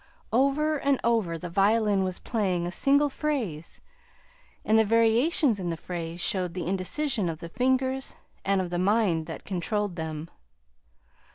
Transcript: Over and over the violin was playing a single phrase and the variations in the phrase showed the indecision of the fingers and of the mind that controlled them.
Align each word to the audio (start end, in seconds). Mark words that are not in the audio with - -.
Over 0.33 0.77
and 0.79 0.99
over 1.03 1.37
the 1.37 1.47
violin 1.51 2.03
was 2.03 2.17
playing 2.17 2.65
a 2.65 2.71
single 2.71 3.07
phrase 3.07 3.81
and 4.65 4.79
the 4.79 4.83
variations 4.83 5.59
in 5.59 5.69
the 5.69 5.77
phrase 5.77 6.19
showed 6.19 6.55
the 6.55 6.65
indecision 6.65 7.29
of 7.29 7.37
the 7.39 7.49
fingers 7.49 8.15
and 8.43 8.61
of 8.61 8.71
the 8.71 8.79
mind 8.79 9.27
that 9.27 9.45
controlled 9.45 9.97
them. 9.97 10.31